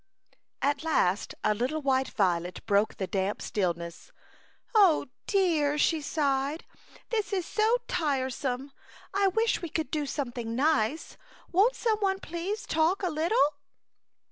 [0.63, 4.11] At last a little white violet broke the damp stillness.
[4.15, 4.15] ■"
[4.75, 6.65] O dear!'' she sighed,"
[7.11, 8.71] this is so tiresome,
[9.13, 11.17] I wish we could do some thing nice.
[11.51, 13.57] Won't some one please talk a little